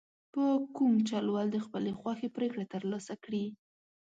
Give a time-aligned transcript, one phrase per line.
[0.33, 0.43] په
[0.75, 3.45] کوم چل ول د خپلې خوښې پرېکړه ترلاسه کړي.